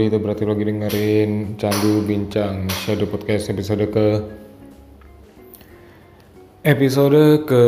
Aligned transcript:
Audi 0.00 0.16
itu 0.16 0.24
berarti 0.24 0.48
lagi 0.48 0.64
dengerin 0.64 1.60
Candu 1.60 2.00
Bincang 2.08 2.64
Shadow 2.72 3.04
Podcast 3.04 3.52
episode 3.52 3.84
ke 3.92 4.06
episode 6.64 7.44
ke 7.44 7.62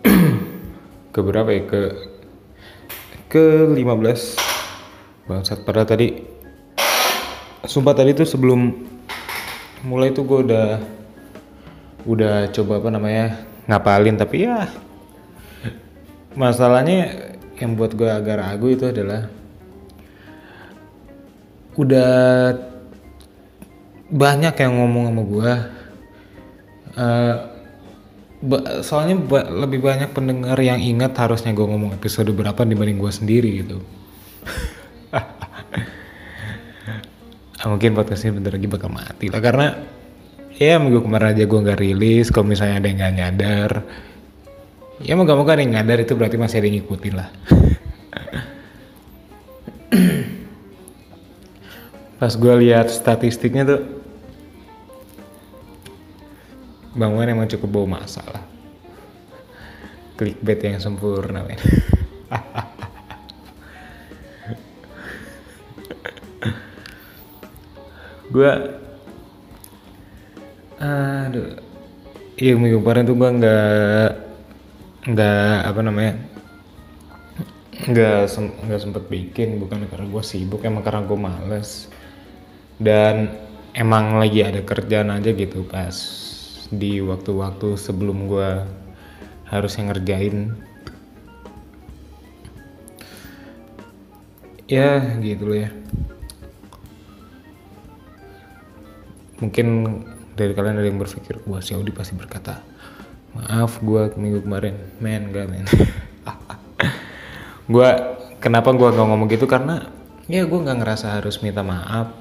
ke 1.12 1.20
berapa 1.20 1.52
ya? 1.52 1.68
Ke 1.68 1.82
ke 3.28 3.44
15 3.76 3.76
bangsat 5.28 5.60
pada 5.68 5.84
tadi 5.84 6.24
sumpah 7.68 7.92
tadi 7.92 8.16
tuh 8.16 8.24
sebelum 8.24 8.72
mulai 9.84 10.16
tuh 10.16 10.24
gue 10.24 10.40
udah 10.48 10.80
udah 12.08 12.48
coba 12.56 12.80
apa 12.80 12.88
namanya 12.88 13.36
ngapalin 13.68 14.16
tapi 14.16 14.48
ya 14.48 14.64
masalahnya 16.32 17.36
yang 17.60 17.76
buat 17.76 17.92
gue 17.92 18.08
agak 18.08 18.40
ragu 18.40 18.72
itu 18.72 18.88
adalah 18.88 19.39
udah 21.78 22.50
banyak 24.10 24.54
yang 24.58 24.72
ngomong 24.74 25.04
sama 25.06 25.22
gue 25.22 25.52
ba- 28.40 28.80
soalnya 28.80 29.20
ba- 29.20 29.52
lebih 29.52 29.84
banyak 29.84 30.16
pendengar 30.16 30.56
yang 30.60 30.80
ingat 30.80 31.12
harusnya 31.16 31.52
gue 31.52 31.64
ngomong 31.64 31.92
episode 31.94 32.32
berapa 32.32 32.64
dibanding 32.64 32.96
gue 32.96 33.12
sendiri 33.12 33.50
gitu. 33.64 33.78
Mungkin 37.60 37.92
podcast 37.92 38.24
ini 38.24 38.40
bentar 38.40 38.56
lagi 38.56 38.64
bakal 38.64 38.88
mati 38.88 39.28
lah 39.28 39.44
karena 39.44 39.76
ya 40.56 40.80
minggu 40.80 41.04
kemarin 41.04 41.36
aja 41.36 41.44
gue 41.44 41.60
nggak 41.60 41.80
rilis 41.80 42.32
kalau 42.32 42.48
misalnya 42.48 42.80
ada 42.80 42.88
yang 42.88 42.98
nggak 42.98 43.14
nyadar. 43.20 43.70
Ya 45.00 45.16
moga-moga 45.16 45.56
ada 45.56 45.62
yang 45.64 45.72
nyadar 45.76 46.00
itu 46.00 46.16
berarti 46.16 46.36
masih 46.40 46.60
ada 46.60 46.66
yang 46.68 46.84
ngikutin 46.84 47.14
lah 47.16 47.28
pas 52.20 52.36
gue 52.36 52.54
lihat 52.68 52.92
statistiknya 52.92 53.64
tuh 53.64 53.80
Bang 56.90 57.14
emang 57.22 57.46
cukup 57.46 57.70
bawa 57.70 58.02
masalah. 58.02 58.42
Clickbait 60.18 60.58
yang 60.58 60.82
sempurna 60.82 61.46
men. 61.46 61.56
Gue 68.34 68.52
aduh. 70.78 71.58
Iya 72.40 72.54
minggu 72.58 72.78
kemarin 72.84 73.04
tuh 73.06 73.16
gue 73.18 73.30
nggak 73.38 74.10
nggak 75.00 75.56
apa 75.64 75.80
namanya 75.80 76.14
nggak 77.80 78.28
sem- 78.28 78.52
sempet 78.76 79.08
bikin 79.08 79.56
bukan 79.56 79.88
karena 79.88 80.04
gue 80.04 80.22
sibuk 80.24 80.60
emang 80.64 80.84
karena 80.84 81.00
gue 81.04 81.16
males 81.16 81.88
dan 82.80 83.28
emang 83.76 84.16
lagi 84.16 84.40
ada 84.40 84.64
kerjaan 84.64 85.12
aja 85.12 85.36
gitu 85.36 85.68
pas 85.68 85.92
di 86.72 87.04
waktu-waktu 87.04 87.76
sebelum 87.76 88.24
gue 88.24 88.50
harus 89.52 89.72
ngerjain. 89.76 90.56
Ya 94.70 95.02
gitu 95.20 95.50
loh 95.50 95.58
ya. 95.66 95.70
Mungkin 99.44 99.66
dari 100.38 100.56
kalian 100.56 100.78
ada 100.80 100.88
yang 100.88 101.02
berpikir 101.02 101.42
wah 101.44 101.60
si 101.60 101.76
Audi 101.76 101.92
pasti 101.92 102.16
berkata 102.16 102.64
maaf 103.34 103.82
gue 103.82 104.14
minggu 104.16 104.46
kemarin 104.46 104.74
men 105.02 105.30
gak 105.30 105.46
men. 105.52 105.66
Gue 107.70 107.86
kenapa 108.42 108.74
gue 108.74 108.82
gak 108.82 109.06
ngomong 109.06 109.30
gitu? 109.30 109.46
Karena 109.46 109.86
ya 110.26 110.42
gue 110.42 110.58
nggak 110.58 110.82
ngerasa 110.82 111.22
harus 111.22 111.38
minta 111.38 111.62
maaf 111.62 112.19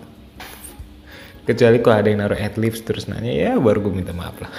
kecuali 1.50 1.82
kalau 1.82 1.98
ada 1.98 2.14
yang 2.14 2.22
naruh 2.22 2.38
adlibs 2.38 2.86
terus 2.86 3.10
nanya 3.10 3.34
ya 3.34 3.58
baru 3.58 3.90
gue 3.90 3.92
minta 4.06 4.14
maaf 4.14 4.38
lah. 4.38 4.54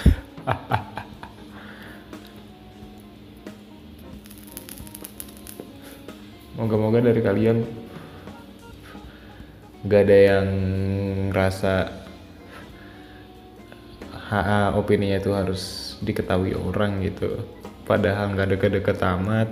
Moga-moga 6.58 6.98
dari 6.98 7.22
kalian 7.22 7.62
gak 9.86 10.02
ada 10.02 10.18
yang 10.18 10.50
ngerasa 11.30 11.94
HA 14.10 14.74
opininya 14.74 15.22
itu 15.22 15.30
harus 15.30 15.94
diketahui 16.02 16.58
orang 16.58 17.06
gitu. 17.06 17.38
Padahal 17.86 18.34
nggak 18.34 18.58
deket-deket 18.58 18.98
amat. 18.98 19.46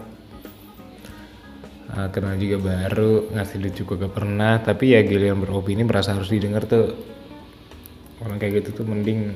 Ah, 1.89 2.11
kenal 2.11 2.35
juga 2.35 2.59
baru 2.67 3.31
ngasih 3.31 3.63
duit 3.63 3.79
juga 3.79 3.95
gak 4.07 4.15
pernah. 4.19 4.59
Tapi 4.59 4.99
ya 4.99 5.07
giliran 5.07 5.39
beropini 5.39 5.87
merasa 5.87 6.19
harus 6.19 6.35
didengar 6.35 6.67
tuh 6.67 7.18
orang 8.25 8.37
kayak 8.39 8.63
gitu 8.63 8.83
tuh 8.83 8.87
mending 8.87 9.35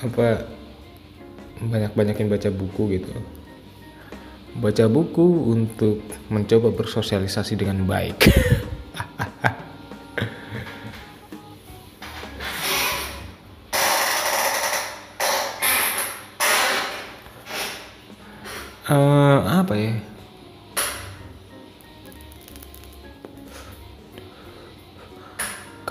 apa 0.00 0.48
banyak-banyakin 1.60 2.32
baca 2.32 2.48
buku 2.48 2.82
gitu. 2.96 3.12
Baca 4.56 4.84
buku 4.90 5.26
untuk 5.52 6.02
mencoba 6.32 6.74
bersosialisasi 6.74 7.54
dengan 7.54 7.86
baik 7.86 8.18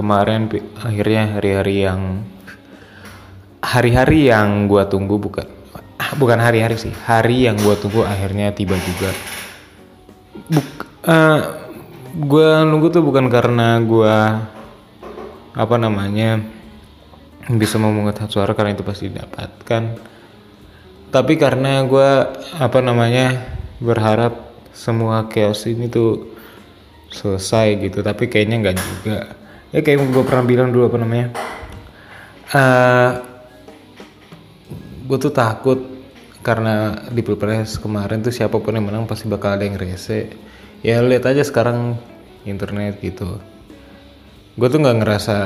kemarin 0.10 0.50
akhirnya 0.82 1.38
hari-hari 1.38 1.86
yang 1.86 2.26
hari-hari 3.62 4.34
yang 4.34 4.66
gua 4.66 4.90
tunggu 4.90 5.22
bukan 5.22 5.46
bukan 6.18 6.42
hari-hari 6.42 6.82
sih 6.82 6.90
hari 7.06 7.46
yang 7.46 7.62
gua 7.62 7.78
tunggu 7.78 8.02
akhirnya 8.10 8.50
tiba 8.50 8.74
juga. 8.82 9.14
Buk, 10.50 10.66
eh, 11.06 11.40
gua 12.26 12.66
nunggu 12.66 12.90
tuh 12.90 13.06
bukan 13.06 13.30
karena 13.30 13.78
gua 13.86 14.50
apa 15.54 15.76
namanya 15.78 16.42
bisa 17.46 17.78
memungut 17.78 18.18
suara 18.34 18.58
karena 18.58 18.74
itu 18.74 18.82
pasti 18.82 19.14
didapatkan 19.14 19.94
tapi 21.14 21.38
karena 21.38 21.86
gua 21.86 22.34
apa 22.58 22.82
namanya 22.82 23.46
berharap 23.78 24.58
semua 24.74 25.30
chaos 25.30 25.70
ini 25.70 25.86
tuh 25.86 26.34
selesai 27.14 27.78
gitu 27.78 28.02
tapi 28.02 28.26
kayaknya 28.26 28.58
nggak 28.58 28.78
juga 28.82 29.38
ya 29.70 29.80
kayak 29.86 30.10
gue 30.10 30.24
pernah 30.26 30.46
bilang 30.46 30.70
dulu 30.74 30.90
apa 30.90 30.98
namanya? 31.02 31.28
Eh 32.50 33.12
gue 35.10 35.18
tuh 35.18 35.34
takut 35.34 35.80
karena 36.46 37.06
di 37.10 37.22
pilpres 37.26 37.82
kemarin 37.82 38.22
tuh 38.22 38.34
siapa 38.34 38.62
pun 38.62 38.74
yang 38.74 38.86
menang 38.86 39.10
pasti 39.10 39.26
bakal 39.30 39.58
ada 39.58 39.66
yang 39.66 39.78
rese. 39.78 40.34
Ya 40.82 41.02
lihat 41.04 41.28
aja 41.28 41.44
sekarang 41.46 42.00
internet 42.48 43.02
gitu. 43.04 43.38
Gue 44.58 44.68
tuh 44.70 44.80
nggak 44.82 44.98
ngerasa 45.06 45.38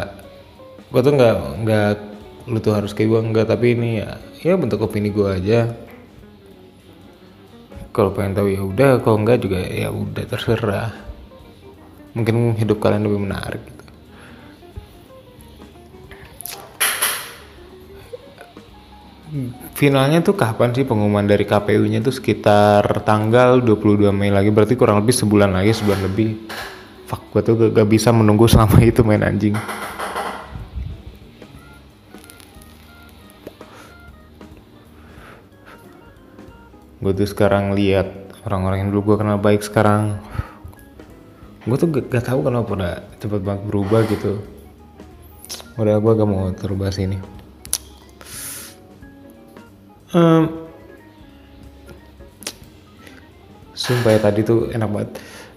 gue 0.93 1.01
tuh 1.01 1.13
nggak 1.17 1.37
nggak 1.65 1.93
lu 2.43 2.59
tuh 2.59 2.75
harus 2.75 2.91
kayak 2.91 3.09
gue 3.09 3.21
nggak 3.33 3.47
tapi 3.49 3.73
ini 3.73 4.03
ya 4.03 4.19
ya 4.43 4.53
bentuk 4.59 4.83
opini 4.83 5.09
gue 5.11 5.27
aja. 5.27 5.71
Kalau 7.93 8.09
pengen 8.09 8.33
tahu 8.33 8.47
ya 8.49 8.61
udah 8.65 8.91
kalau 9.05 9.21
enggak 9.21 9.43
juga 9.43 9.61
ya 9.63 9.93
udah 9.93 10.23
terserah. 10.25 10.91
Mungkin 12.13 12.57
hidup 12.57 12.81
kalian 12.81 13.05
lebih 13.05 13.21
menarik 13.21 13.61
gitu. 13.63 13.82
Finalnya 19.73 20.21
tuh 20.21 20.37
kapan 20.37 20.77
sih 20.77 20.85
pengumuman 20.85 21.25
dari 21.25 21.41
KPU-nya 21.41 22.05
tuh? 22.05 22.13
Sekitar 22.13 22.85
tanggal 23.01 23.65
22 23.65 24.13
Mei 24.13 24.29
lagi. 24.29 24.53
Berarti 24.53 24.77
kurang 24.77 25.01
lebih 25.01 25.09
sebulan 25.17 25.49
lagi 25.49 25.73
sebulan 25.73 26.05
lebih. 26.05 26.45
Fuck 27.09 27.33
gue 27.33 27.41
tuh 27.41 27.53
gak, 27.57 27.81
gak 27.81 27.89
bisa 27.89 28.13
menunggu 28.13 28.45
selama 28.45 28.77
itu 28.85 29.01
main 29.01 29.25
anjing. 29.25 29.57
Gue 37.01 37.11
tuh 37.17 37.25
sekarang 37.25 37.73
lihat 37.73 38.37
orang-orang 38.45 38.85
yang 38.85 38.89
dulu 38.93 39.17
gue 39.17 39.25
kenal 39.25 39.41
baik 39.41 39.65
sekarang. 39.65 40.21
Gue 41.65 41.77
tuh 41.81 41.89
gak, 41.89 42.05
gak 42.05 42.29
tahu 42.29 42.45
kenapa 42.45 42.69
udah 42.69 42.95
cepet 43.17 43.41
banget 43.41 43.65
berubah 43.65 44.05
gitu. 44.05 44.45
Udah 45.81 45.97
gue 45.97 46.11
gak 46.21 46.29
mau 46.29 46.53
terubah 46.53 46.93
sini 46.93 47.42
Em, 50.13 50.45
sumpah 53.73 54.13
ya 54.13 54.19
tadi 54.21 54.45
tuh 54.45 54.69
enak 54.69 54.89
banget. 54.93 55.09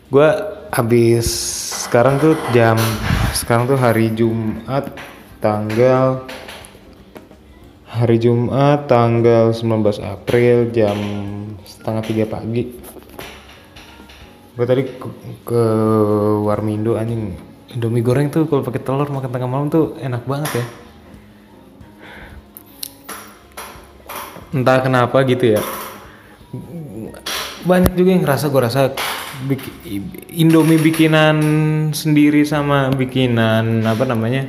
Gue 0.09 0.29
habis 0.73 1.29
sekarang 1.85 2.17
tuh 2.17 2.33
jam 2.57 2.81
sekarang 3.37 3.69
tuh 3.69 3.77
hari 3.77 4.17
Jumat 4.17 4.97
tanggal 5.45 6.25
hari 7.85 8.17
Jumat 8.17 8.89
tanggal 8.89 9.53
19 9.53 9.61
April 10.01 10.73
jam 10.73 10.97
setengah 11.69 12.03
tiga 12.09 12.25
pagi. 12.25 12.81
Gue 14.57 14.65
tadi 14.65 14.89
ke, 14.89 15.09
ke 15.45 15.63
Warmindo 16.49 16.97
anjing. 16.97 17.37
Indomie 17.77 18.01
goreng 18.01 18.33
tuh 18.33 18.49
kalau 18.49 18.65
pakai 18.65 18.81
telur 18.81 19.13
makan 19.13 19.29
tengah 19.29 19.51
malam 19.53 19.69
tuh 19.69 20.01
enak 20.01 20.25
banget 20.25 20.65
ya 20.65 20.86
entah 24.55 24.79
kenapa 24.83 25.23
gitu 25.27 25.59
ya. 25.59 25.63
Banyak 27.67 27.99
juga 27.99 28.11
yang 28.15 28.23
ngerasa 28.23 28.47
gue 28.53 28.63
rasa 28.63 28.83
Indomie 30.33 30.81
bikinan 30.81 31.37
sendiri 31.93 32.41
sama 32.49 32.89
bikinan 32.89 33.85
apa 33.85 34.09
namanya 34.09 34.49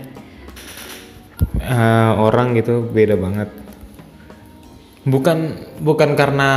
eh, 1.60 2.12
orang 2.16 2.56
gitu 2.56 2.86
beda 2.88 3.18
banget. 3.18 3.50
Bukan 5.08 5.38
bukan 5.82 6.16
karena 6.16 6.52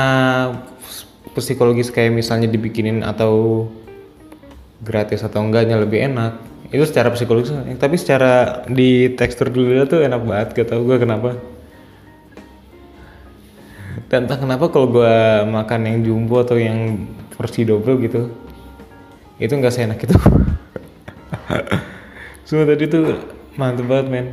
psikologis 1.35 1.95
kayak 1.95 2.15
misalnya 2.15 2.51
dibikinin 2.51 3.07
atau 3.07 3.67
gratis 4.83 5.23
atau 5.27 5.43
enggaknya 5.43 5.81
lebih 5.81 6.07
enak. 6.13 6.39
Itu 6.71 6.87
secara 6.87 7.11
psikologis 7.11 7.51
tapi 7.83 7.99
secara 7.99 8.63
di 8.71 9.11
tekstur 9.19 9.51
dulu 9.51 9.91
tuh 9.91 10.07
enak 10.07 10.23
banget 10.23 10.49
gak 10.55 10.67
tau 10.71 10.87
gue 10.87 11.03
kenapa 11.03 11.35
dan 14.11 14.27
entah 14.27 14.43
kenapa 14.43 14.67
kalau 14.75 14.91
gue 14.91 15.15
makan 15.47 15.87
yang 15.87 15.99
jumbo 16.03 16.43
atau 16.43 16.59
yang 16.59 17.07
versi 17.39 17.63
double 17.63 18.03
gitu 18.03 18.27
itu 19.41 19.57
nggak 19.57 19.73
seenak 19.73 20.03
itu. 20.03 20.13
Semua 22.47 22.67
tadi 22.69 22.85
tuh 22.91 23.07
mantep 23.57 23.89
banget 23.89 24.07
men. 24.11 24.27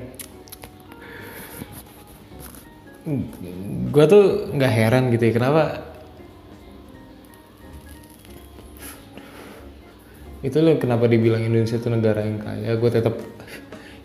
Gue 3.94 4.06
tuh 4.10 4.52
nggak 4.52 4.74
heran 4.74 5.14
gitu 5.16 5.24
ya 5.30 5.34
kenapa? 5.38 5.86
Itu 10.44 10.60
loh 10.60 10.76
kenapa 10.82 11.08
dibilang 11.08 11.46
Indonesia 11.46 11.80
itu 11.80 11.88
negara 11.88 12.26
yang 12.26 12.44
kaya. 12.44 12.76
Gue 12.76 12.92
tetap 12.92 13.16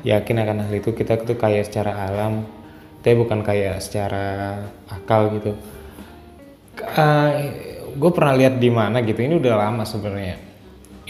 yakin 0.07 0.37
akan 0.37 0.69
hal 0.69 0.73
itu. 0.79 0.95
Kita 0.95 1.19
tuh 1.19 1.35
kaya 1.35 1.67
secara 1.67 1.97
alam 1.97 2.62
tapi 3.03 3.15
bukan 3.19 3.43
kaya 3.43 3.77
secara 3.83 4.59
akal 4.89 5.35
gitu. 5.37 5.53
Uh, 6.83 7.31
gue 7.93 8.11
pernah 8.15 8.33
lihat 8.33 8.57
di 8.57 8.71
mana 8.73 9.05
gitu 9.05 9.21
ini 9.21 9.37
udah 9.37 9.55
lama 9.59 9.85
sebenarnya. 9.85 10.53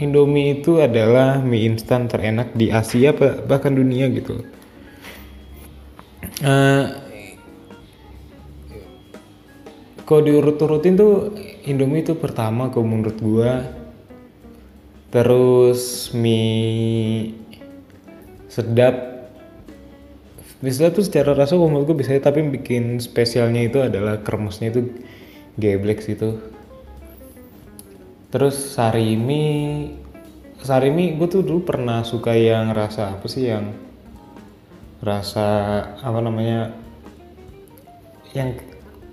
Indomie 0.01 0.59
itu 0.65 0.81
adalah 0.81 1.45
mie 1.45 1.69
instan 1.69 2.09
terenak 2.09 2.57
di 2.57 2.73
Asia 2.73 3.13
bahkan 3.45 3.77
dunia 3.77 4.09
gitu 4.09 4.41
uh, 6.41 6.85
kalau 10.09 10.23
diurut-urutin 10.25 10.97
tuh 10.97 11.37
Indomie 11.69 12.01
itu 12.01 12.17
pertama 12.17 12.73
kalau 12.73 12.89
menurut 12.89 13.21
gue 13.21 13.53
terus 15.13 16.09
mie 16.17 17.37
sedap 18.49 19.12
sedap 20.71 20.95
tuh 20.95 21.03
secara 21.03 21.35
rasa 21.35 21.59
menurut 21.59 21.91
gue 21.91 21.97
bisa 21.99 22.15
tapi 22.23 22.47
bikin 22.47 23.03
spesialnya 23.03 23.67
itu 23.67 23.83
adalah 23.83 24.23
kremesnya 24.23 24.71
itu 24.71 24.95
geblek 25.59 26.07
itu 26.07 26.39
terus 28.31 28.55
sarimi 28.55 29.43
sarimi 30.63 31.19
gue 31.19 31.27
tuh 31.27 31.43
dulu 31.43 31.67
pernah 31.67 32.07
suka 32.07 32.39
yang 32.39 32.71
rasa 32.71 33.19
apa 33.19 33.27
sih 33.27 33.51
yang 33.51 33.75
rasa 35.03 35.47
apa 35.99 36.19
namanya 36.23 36.71
yang 38.33 38.55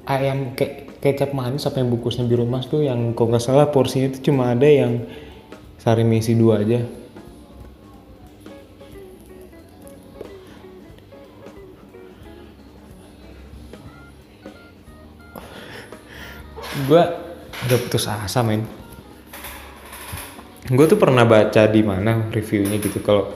ayam 0.05 0.53
ke 0.53 0.85
kecap 1.01 1.33
manis 1.33 1.65
apa 1.65 1.81
yang 1.81 1.89
bungkusnya 1.89 2.29
biru 2.29 2.45
emas 2.45 2.69
tuh 2.69 2.85
yang 2.85 3.17
kalau 3.17 3.33
nggak 3.33 3.41
salah 3.41 3.73
porsinya 3.73 4.13
itu 4.13 4.29
cuma 4.29 4.53
ada 4.53 4.69
yang 4.69 5.07
sari 5.81 6.05
misi 6.05 6.37
dua 6.37 6.61
aja 6.61 6.85
gue 16.89 17.03
udah 17.69 17.77
putus 17.85 18.09
asa 18.09 18.41
men. 18.41 18.65
Gue 20.69 20.85
tuh 20.89 20.97
pernah 20.97 21.25
baca 21.25 21.69
di 21.69 21.81
mana 21.85 22.29
reviewnya 22.33 22.81
gitu 22.81 23.01
kalau 23.05 23.29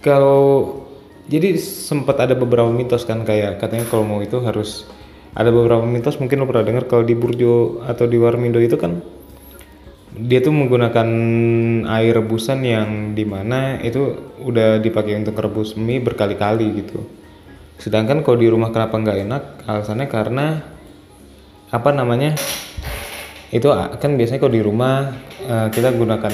kalau 0.00 0.40
jadi 1.28 1.56
sempat 1.56 2.20
ada 2.20 2.36
beberapa 2.36 2.68
mitos 2.68 3.08
kan 3.08 3.24
kayak 3.24 3.56
katanya 3.60 3.88
kalau 3.88 4.04
mau 4.04 4.20
itu 4.20 4.36
harus 4.44 4.84
ada 5.32 5.48
beberapa 5.48 5.84
mitos 5.84 6.20
mungkin 6.20 6.44
lo 6.44 6.46
pernah 6.48 6.64
dengar 6.64 6.84
kalau 6.84 7.04
di 7.04 7.16
Burjo 7.16 7.80
atau 7.88 8.04
di 8.04 8.20
Warmindo 8.20 8.60
itu 8.60 8.76
kan 8.76 9.00
dia 10.14 10.38
tuh 10.38 10.54
menggunakan 10.54 11.08
air 11.90 12.12
rebusan 12.14 12.62
yang 12.62 13.18
di 13.18 13.26
mana 13.26 13.82
itu 13.82 14.30
udah 14.44 14.78
dipakai 14.78 15.18
untuk 15.18 15.34
rebus 15.40 15.74
mie 15.74 15.98
berkali-kali 15.98 16.84
gitu. 16.84 17.02
Sedangkan 17.82 18.22
kalau 18.22 18.38
di 18.38 18.46
rumah 18.46 18.70
kenapa 18.70 18.94
nggak 18.94 19.18
enak? 19.26 19.42
Alasannya 19.66 20.06
karena 20.06 20.46
apa 21.74 21.90
namanya 21.90 22.38
itu 23.50 23.66
kan 23.98 24.14
biasanya 24.14 24.38
kalau 24.38 24.54
di 24.54 24.62
rumah 24.62 25.10
uh, 25.46 25.68
kita 25.74 25.90
gunakan 25.90 26.30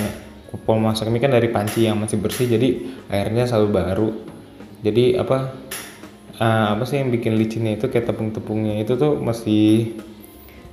kompor 0.53 0.77
masak 0.77 1.09
mie 1.09 1.21
kan 1.21 1.33
dari 1.33 1.49
panci 1.49 1.89
yang 1.89 1.97
masih 1.97 2.21
bersih 2.21 2.49
jadi 2.49 2.69
airnya 3.09 3.49
selalu 3.49 3.69
baru. 3.73 4.09
Jadi 4.81 5.17
apa 5.17 5.53
uh, 6.41 6.67
apa 6.77 6.83
sih 6.85 7.01
yang 7.01 7.13
bikin 7.13 7.37
licinnya 7.37 7.77
itu 7.77 7.89
kayak 7.89 8.09
tepung-tepungnya 8.09 8.81
itu 8.81 8.97
tuh 8.97 9.21
masih 9.21 9.97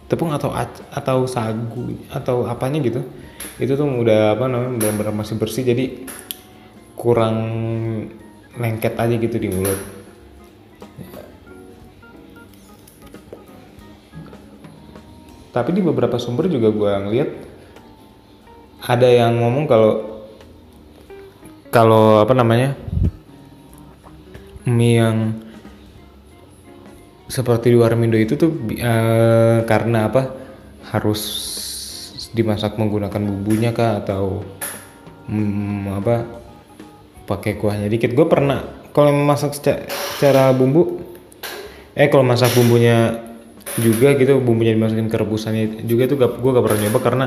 tepung 0.08 0.32
atau 0.32 0.56
atau 0.92 1.28
sagu 1.28 1.96
atau 2.12 2.48
apanya 2.48 2.80
gitu. 2.80 3.04
Itu 3.60 3.76
tuh 3.76 3.88
udah 3.88 4.40
apa 4.40 4.48
namanya 4.48 4.72
benar-benar 4.80 5.16
masih 5.16 5.36
bersih 5.36 5.68
jadi 5.68 6.08
kurang 6.96 7.38
lengket 8.58 8.98
aja 8.98 9.16
gitu 9.20 9.38
di 9.38 9.52
mulut 9.54 9.97
tapi 15.58 15.74
di 15.74 15.82
beberapa 15.82 16.22
sumber 16.22 16.46
juga 16.46 16.70
gue 16.70 16.92
ngeliat 17.08 17.30
ada 18.88 19.08
yang 19.10 19.42
ngomong 19.42 19.66
kalau 19.66 19.92
kalau 21.74 22.22
apa 22.22 22.34
namanya 22.38 22.78
mie 24.70 25.02
yang 25.02 25.18
seperti 27.28 27.76
di 27.76 27.78
Warmindo 27.78 28.16
itu 28.16 28.40
tuh 28.40 28.56
uh, 28.80 29.68
karena 29.68 30.08
apa 30.08 30.32
harus 30.96 31.22
dimasak 32.32 32.80
menggunakan 32.80 33.20
bumbunya 33.20 33.76
kah 33.76 34.00
atau 34.00 34.44
hmm, 35.28 35.92
apa 35.92 36.16
pakai 37.28 37.60
kuahnya 37.60 37.92
dikit. 37.92 38.16
Gue 38.16 38.28
pernah 38.32 38.64
kalau 38.96 39.12
masak 39.12 39.54
secara, 39.60 40.56
bumbu 40.56 41.04
eh 41.94 42.08
kalau 42.08 42.24
masak 42.24 42.56
bumbunya 42.56 43.27
juga 43.78 44.18
gitu 44.18 44.42
bumbunya 44.42 44.74
dimasukin 44.74 45.06
ke 45.06 45.18
rebusannya 45.22 45.86
juga 45.86 46.10
itu 46.10 46.16
gak, 46.18 46.42
gue 46.42 46.52
gak 46.54 46.66
pernah 46.66 46.80
nyoba 46.82 47.00
karena 47.00 47.26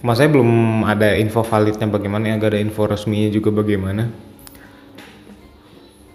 masanya 0.00 0.30
belum 0.36 0.50
ada 0.84 1.16
info 1.16 1.44
validnya 1.44 1.88
bagaimana 1.88 2.32
ya 2.32 2.40
gak 2.40 2.56
ada 2.56 2.60
info 2.60 2.88
resminya 2.88 3.28
juga 3.32 3.52
bagaimana. 3.52 4.08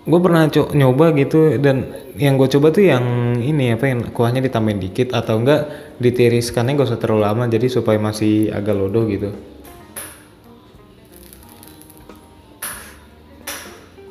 Gue 0.10 0.18
pernah 0.25 0.50
co 0.50 0.74
nyoba 0.74 1.13
gitu 1.13 1.62
dan 1.62 1.94
yang 2.18 2.34
gue 2.41 2.50
coba 2.50 2.74
tuh 2.74 2.89
yang 2.89 3.38
ini 3.38 3.77
apa 3.77 3.94
yang 3.94 4.10
kuahnya 4.10 4.41
ditambahin 4.41 4.82
dikit 4.82 5.13
atau 5.13 5.38
enggak 5.38 5.70
ditiriskannya 6.01 6.74
gak 6.82 6.89
usah 6.89 6.98
terlalu 6.98 7.22
lama 7.29 7.44
jadi 7.46 7.70
supaya 7.70 8.01
masih 8.01 8.50
agak 8.50 8.74
lodoh 8.74 9.06
gitu. 9.06 9.29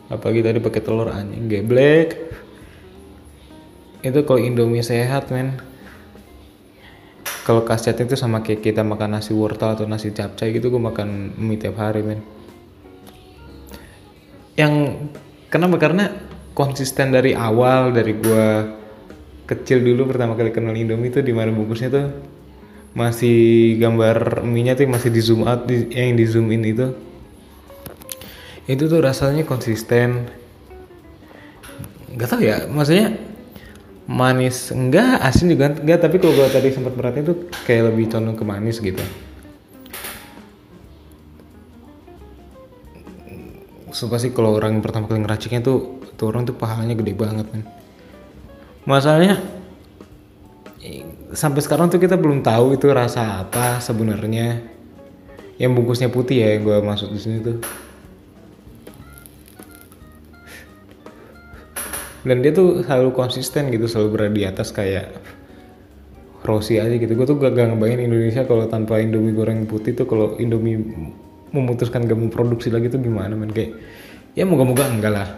Apalagi 0.09 0.41
tadi 0.47 0.59
pakai 0.63 0.81
telur 0.81 1.11
anjing 1.11 1.51
geblek 1.51 2.31
itu 4.03 4.19
kalau 4.27 4.41
indomie 4.41 4.85
sehat 4.85 5.31
men. 5.35 5.59
Kalau 7.43 7.65
khasiatnya 7.65 8.13
itu 8.13 8.17
sama 8.21 8.45
kayak 8.45 8.61
kita 8.61 8.85
makan 8.85 9.17
nasi 9.17 9.33
wortel 9.33 9.73
atau 9.73 9.89
nasi 9.89 10.13
capcay 10.13 10.53
gitu 10.53 10.69
gue 10.69 10.83
makan 10.83 11.33
mie 11.41 11.57
tiap 11.57 11.81
hari 11.81 12.05
men. 12.05 12.21
Yang 14.59 14.75
Kenapa? 15.49 15.81
Karena 15.81 16.13
konsisten 16.53 17.09
dari 17.09 17.33
awal 17.33 17.97
dari 17.97 18.13
gua 18.21 18.69
kecil 19.49 19.81
dulu 19.81 20.13
pertama 20.13 20.37
kali 20.37 20.53
kenal 20.53 20.77
Indomie 20.77 21.09
itu 21.09 21.25
di 21.25 21.33
mana 21.33 21.49
bungkusnya 21.49 21.89
tuh 21.89 22.07
masih 22.93 23.81
gambar 23.81 24.45
mie-nya 24.45 24.77
tuh 24.77 24.85
masih 24.93 25.09
di 25.09 25.21
zoom 25.25 25.49
out 25.49 25.65
di, 25.65 25.89
yang 25.89 26.21
di 26.21 26.25
zoom 26.29 26.53
in 26.53 26.69
itu. 26.69 26.93
Itu 28.69 28.93
tuh 28.93 29.01
rasanya 29.01 29.49
konsisten. 29.49 30.29
Nggak 32.13 32.29
tahu 32.29 32.43
ya 32.45 32.69
maksudnya 32.69 33.17
manis. 34.09 34.73
Enggak 34.73 35.21
asin 35.21 35.53
juga 35.53 35.71
enggak 35.77 36.01
tapi 36.01 36.17
kalau 36.17 36.33
gua 36.33 36.49
tadi 36.49 36.73
sempat 36.73 36.97
beratnya 36.97 37.31
tuh 37.31 37.53
kayak 37.69 37.93
lebih 37.93 38.09
condong 38.09 38.35
ke 38.35 38.45
manis 38.49 38.81
gitu. 38.81 39.05
Suka 43.93 44.17
sih 44.17 44.33
kalau 44.33 44.57
orang 44.57 44.79
yang 44.79 44.85
pertama 44.85 45.05
kali 45.07 45.21
ngeraciknya 45.21 45.61
tuh 45.61 46.01
tuh 46.17 46.33
orang 46.33 46.49
tuh 46.49 46.57
pahalanya 46.57 46.99
gede 46.99 47.15
banget 47.15 47.47
kan 47.47 47.63
masalahnya 48.83 49.39
sampai 51.33 51.61
sekarang 51.61 51.93
tuh 51.93 52.01
kita 52.01 52.17
belum 52.17 52.41
tahu 52.41 52.75
itu 52.79 52.89
rasa 52.89 53.45
apa 53.45 53.79
sebenarnya. 53.83 54.79
Yang 55.59 55.71
bungkusnya 55.75 56.09
putih 56.09 56.39
ya 56.39 56.55
yang 56.55 56.63
gue 56.63 56.79
masuk 56.87 57.11
di 57.11 57.19
sini 57.19 57.43
tuh 57.43 57.59
dan 62.27 62.43
dia 62.43 62.51
tuh 62.51 62.83
selalu 62.83 63.15
konsisten 63.15 63.71
gitu 63.71 63.87
selalu 63.87 64.09
berada 64.11 64.35
di 64.35 64.45
atas 64.47 64.75
kayak 64.75 65.13
Rossi 66.47 66.79
aja 66.79 66.95
gitu. 66.95 67.13
Gue 67.19 67.27
tuh 67.27 67.37
gak, 67.37 67.55
gak 67.55 67.75
ngebayangin 67.75 68.09
Indonesia 68.09 68.47
kalau 68.47 68.71
tanpa 68.71 69.03
Indomie 69.03 69.35
goreng 69.35 69.67
putih 69.67 69.93
tuh 69.93 70.07
kalau 70.07 70.39
Indomie 70.39 70.79
memutuskan 71.51 72.07
gak 72.07 72.19
mau 72.19 72.31
produksi 72.31 72.71
lagi 72.71 72.89
tuh 72.89 73.03
gimana 73.03 73.35
men? 73.35 73.51
Kayak 73.51 73.75
ya 74.39 74.47
moga-moga 74.47 74.87
enggak 74.87 75.13
lah. 75.13 75.29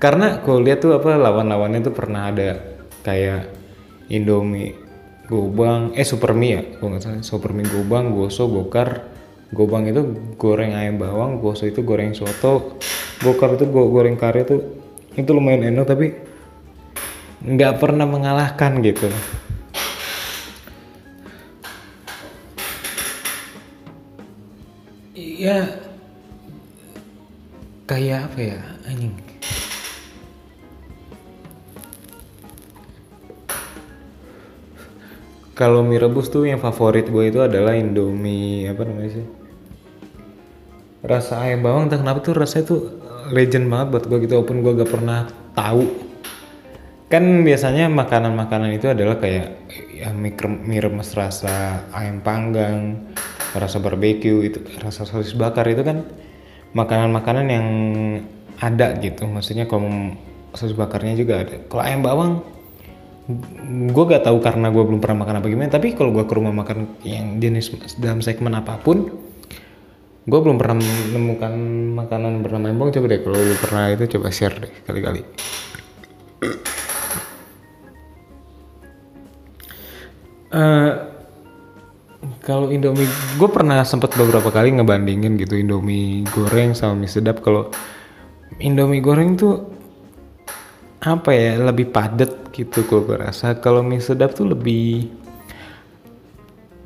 Karena 0.00 0.40
kalau 0.42 0.64
lihat 0.64 0.82
tuh 0.82 0.96
apa 0.96 1.16
lawan-lawannya 1.20 1.80
tuh 1.84 1.94
pernah 1.94 2.32
ada 2.32 2.58
kayak 3.04 3.48
Indomie 4.08 4.72
Gobang 5.24 5.96
eh 5.96 6.04
Supermi 6.04 6.48
ya 6.52 6.62
kalau 6.76 6.96
nggak 6.96 7.02
salah. 7.04 7.22
Supermi 7.24 7.64
Gobang 7.64 8.12
Goso 8.12 8.48
Gokar. 8.48 9.12
Gobang 9.54 9.86
itu 9.86 10.34
goreng 10.34 10.74
ayam 10.74 10.98
bawang 10.98 11.38
Goso 11.38 11.68
itu 11.68 11.84
goreng 11.86 12.12
soto. 12.12 12.80
Gokar 13.22 13.56
itu 13.56 13.68
goreng 13.70 14.18
kari 14.18 14.44
tuh 14.44 14.83
itu 15.14 15.30
lumayan 15.30 15.70
enak 15.70 15.86
tapi 15.86 16.14
nggak 17.44 17.76
pernah 17.78 18.06
mengalahkan 18.08 18.82
gitu. 18.82 19.06
Iya. 25.14 25.76
Kayak 27.84 28.32
apa 28.32 28.38
ya 28.40 28.58
anjing? 28.88 29.12
Kalau 35.54 35.86
mie 35.86 36.02
rebus 36.02 36.34
tuh 36.34 36.50
yang 36.50 36.58
favorit 36.58 37.06
gue 37.06 37.30
itu 37.30 37.38
adalah 37.38 37.78
Indomie 37.78 38.66
apa 38.66 38.82
namanya 38.82 39.22
sih? 39.22 39.26
Rasa 41.04 41.44
ayam 41.44 41.62
bawang 41.62 41.86
entah 41.86 42.00
kenapa 42.00 42.24
tuh 42.24 42.34
rasanya 42.34 42.64
tuh 42.64 42.80
legend 43.30 43.70
banget 43.70 43.86
buat 43.94 44.04
gue 44.10 44.18
gitu 44.26 44.32
walaupun 44.40 44.58
gue 44.60 44.72
gak 44.84 44.90
pernah 44.92 45.20
tahu. 45.56 45.84
Kan 47.08 47.46
biasanya 47.46 47.86
makanan-makanan 47.92 48.74
itu 48.74 48.90
adalah 48.90 49.20
kayak 49.22 49.70
ya 49.94 50.10
mie, 50.10 50.34
mie 50.64 50.82
remes 50.82 51.14
rasa 51.14 51.86
ayam 51.94 52.20
panggang 52.24 53.06
rasa 53.54 53.78
barbeque 53.78 54.34
itu 54.42 54.58
rasa 54.82 55.06
sosis 55.06 55.38
bakar 55.38 55.68
itu 55.70 55.86
kan 55.86 56.02
makanan-makanan 56.74 57.46
yang 57.46 57.66
ada 58.58 58.98
gitu. 58.98 59.30
Maksudnya 59.30 59.70
kalau 59.70 60.16
sosis 60.56 60.74
bakarnya 60.74 61.14
juga 61.14 61.46
ada. 61.46 61.54
Kalau 61.70 61.82
ayam 61.86 62.02
bawang 62.02 62.32
gue 63.88 64.04
gak 64.04 64.28
tahu 64.28 64.36
karena 64.44 64.68
gue 64.68 64.84
belum 64.84 65.00
pernah 65.00 65.24
makan 65.24 65.40
apa 65.40 65.48
gimana 65.48 65.72
tapi 65.72 65.96
kalau 65.96 66.12
gue 66.12 66.28
ke 66.28 66.34
rumah 66.36 66.52
makan 66.52 67.00
yang 67.08 67.40
jenis 67.40 67.72
dalam 67.96 68.20
segmen 68.20 68.52
apa 68.52 68.76
pun 68.76 69.08
gue 70.24 70.38
belum 70.40 70.56
pernah 70.56 70.80
menemukan 70.80 71.52
makanan 72.00 72.40
bernama 72.40 72.72
embong 72.72 72.90
coba 72.96 73.06
deh. 73.12 73.20
Kalau 73.20 73.36
lu 73.36 73.54
pernah 73.60 73.84
itu 73.92 74.04
coba 74.16 74.32
share 74.32 74.56
deh 74.56 74.72
kali-kali 74.88 75.20
uh, 80.54 80.92
kalau 82.40 82.70
Indomie 82.70 83.08
gue 83.36 83.48
pernah 83.50 83.82
sempat 83.82 84.14
beberapa 84.14 84.48
kali 84.48 84.72
ngebandingin 84.78 85.36
gitu 85.40 85.58
Indomie 85.58 86.24
goreng 86.30 86.72
sama 86.76 86.94
mie 87.04 87.10
sedap. 87.10 87.42
Kalau 87.42 87.72
Indomie 88.62 89.02
goreng 89.02 89.34
tuh 89.34 89.74
apa 91.04 91.36
ya 91.36 91.60
lebih 91.60 91.92
padat 91.92 92.48
gitu 92.54 92.86
kalau 92.88 93.04
gue 93.04 93.18
rasa 93.20 93.60
kalau 93.60 93.84
mie 93.84 94.00
sedap 94.00 94.32
tuh 94.32 94.48
lebih 94.48 95.12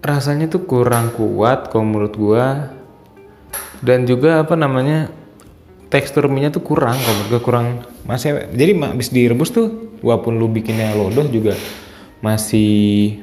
rasanya 0.03 0.51
tuh 0.51 0.67
kurang 0.67 1.15
kuat 1.15 1.71
kalau 1.71 1.87
menurut 1.87 2.15
gue 2.19 2.45
dan 3.83 4.05
juga 4.09 4.43
apa 4.43 4.59
namanya 4.59 5.11
tekstur 5.89 6.29
mie 6.29 6.47
nya 6.47 6.51
tuh 6.53 6.63
kurang 6.65 6.97
kalau 7.01 7.15
menurut 7.17 7.31
gue 7.33 7.43
kurang. 7.43 7.67
Masih 8.05 8.49
jadi 8.53 8.73
habis 8.77 9.09
direbus 9.13 9.53
tuh 9.53 9.97
walaupun 10.01 10.37
lu 10.37 10.49
bikinnya 10.49 10.95
lodoh 10.97 11.27
juga 11.29 11.57
masih 12.21 13.21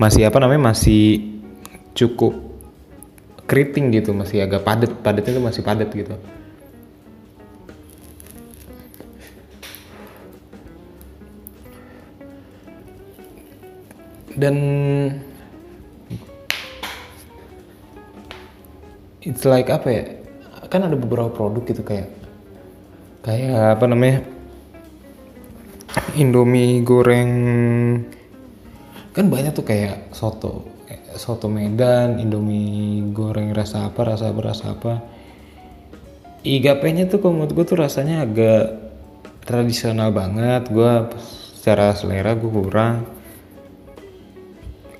masih 0.00 0.26
apa 0.26 0.38
namanya 0.42 0.72
masih 0.72 1.32
cukup 1.92 2.32
keriting 3.44 3.92
gitu 3.92 4.16
masih 4.16 4.40
agak 4.42 4.64
padat 4.64 4.90
padatnya 5.04 5.36
tuh 5.36 5.44
masih 5.44 5.62
padat 5.62 5.90
gitu. 5.92 6.14
Dan 14.32 14.56
it's 19.22 19.46
like 19.46 19.70
apa 19.70 19.88
ya? 19.88 20.04
Kan 20.66 20.86
ada 20.86 20.98
beberapa 20.98 21.30
produk 21.30 21.62
gitu 21.62 21.82
kayak 21.86 22.10
kayak 23.22 23.78
apa 23.78 23.84
namanya? 23.86 24.18
Indomie 26.18 26.82
goreng. 26.82 27.32
Kan 29.12 29.28
banyak 29.28 29.52
tuh 29.52 29.64
kayak 29.64 30.12
soto 30.16 30.72
soto 31.12 31.44
Medan 31.48 32.16
Indomie 32.16 33.04
goreng 33.12 33.52
rasa 33.52 33.88
apa 33.88 34.16
rasa 34.16 34.32
apa 34.32 34.40
rasa 34.40 34.64
apa. 34.72 34.94
IGP-nya 36.42 37.06
tuh 37.06 37.22
kalau 37.22 37.38
menurut 37.38 37.54
gue 37.54 37.64
tuh 37.68 37.78
rasanya 37.78 38.26
agak 38.26 38.74
tradisional 39.46 40.10
banget. 40.10 40.66
Gue 40.72 41.06
secara 41.54 41.94
selera 41.94 42.34
gue 42.34 42.50
kurang. 42.50 43.06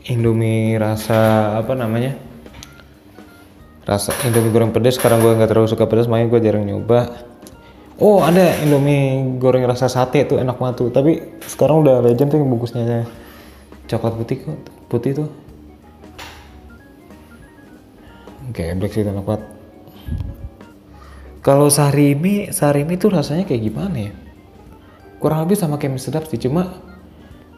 Indomie 0.07 0.79
rasa 0.79 1.55
apa 1.59 1.75
namanya 1.75 2.32
rasa 3.83 4.15
Indomie 4.23 4.55
goreng 4.55 4.71
pedas 4.71 4.95
sekarang 4.95 5.19
gue 5.19 5.35
nggak 5.35 5.51
terlalu 5.51 5.69
suka 5.71 5.91
pedas 5.91 6.07
makanya 6.07 6.29
gue 6.39 6.41
jarang 6.43 6.65
nyoba. 6.67 7.11
Oh 7.99 8.23
ada 8.23 8.59
Indomie 8.63 9.39
goreng 9.39 9.67
rasa 9.67 9.91
sate 9.91 10.27
tuh 10.27 10.39
enak 10.39 10.59
banget 10.59 10.87
tuh. 10.87 10.89
Tapi 10.95 11.43
sekarang 11.43 11.83
udah 11.87 12.03
legend 12.03 12.31
tuh 12.31 12.39
yang 12.39 12.51
bungkusnya. 12.51 13.07
Coklat 13.91 14.15
putih 14.17 14.37
kok 14.43 14.59
putih 14.87 15.13
tuh. 15.23 15.29
Kayak 18.55 18.83
black 18.83 18.93
sih 18.95 19.03
enak 19.03 19.25
banget. 19.25 19.43
Kalau 21.43 21.67
sarimi 21.67 22.55
sarimi 22.55 22.95
tuh 22.95 23.11
rasanya 23.11 23.43
kayak 23.43 23.63
gimana 23.67 23.97
ya? 23.99 24.13
Kurang 25.19 25.47
lebih 25.47 25.59
sama 25.59 25.79
kayak 25.79 25.99
mie 25.99 26.03
sedap 26.03 26.27
sih 26.31 26.39
cuma 26.39 26.83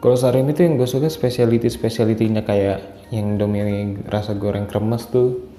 kalau 0.01 0.13
sarimi 0.13 0.53
tuh 0.53 0.69
yang 0.69 0.77
gue 0.77 0.85
suka 0.85 1.09
speciality 1.09 1.65
specialitynya 1.65 2.45
kayak 2.45 3.09
yang 3.09 3.37
Indomie 3.37 3.97
rasa 4.05 4.37
goreng 4.37 4.69
kremes 4.69 5.09
tuh. 5.09 5.54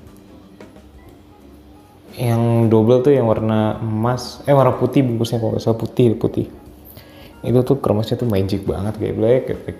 Yang 2.16 2.72
double 2.72 3.04
tuh 3.04 3.12
yang 3.12 3.28
warna 3.28 3.76
emas, 3.76 4.40
eh 4.48 4.56
warna 4.56 4.72
putih 4.72 5.04
bungkusnya 5.04 5.36
kalau 5.36 5.60
salah 5.60 5.76
putih 5.76 6.16
putih. 6.16 6.48
Itu 7.44 7.60
tuh 7.60 7.76
kremesnya 7.76 8.16
tuh 8.16 8.28
magic 8.28 8.64
banget 8.64 8.96
kayak 8.96 9.16
black, 9.20 9.44
black. 9.52 9.78